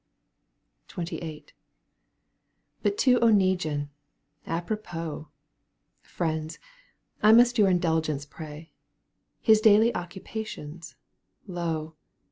XXVIII. 0.89 1.45
But 2.81 2.97
to 2.97 3.19
Oneguine! 3.19 3.89
A 4.47 4.59
propos! 4.63 5.27
Friends, 6.01 6.57
I 7.21 7.31
must 7.31 7.59
your 7.59 7.69
indulgence 7.69 8.25
pray. 8.25 8.71
His 9.41 9.61
daily 9.61 9.93
occupations, 9.93 10.95
lo 11.45 11.97